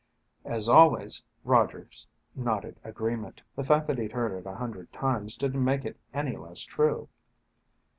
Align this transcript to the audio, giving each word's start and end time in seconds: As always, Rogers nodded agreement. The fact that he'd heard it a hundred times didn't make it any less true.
As 0.45 0.67
always, 0.67 1.21
Rogers 1.43 2.07
nodded 2.33 2.79
agreement. 2.83 3.43
The 3.55 3.63
fact 3.63 3.85
that 3.85 3.99
he'd 3.99 4.13
heard 4.13 4.31
it 4.31 4.47
a 4.49 4.55
hundred 4.55 4.91
times 4.91 5.37
didn't 5.37 5.63
make 5.63 5.85
it 5.85 5.99
any 6.11 6.35
less 6.37 6.61
true. 6.63 7.07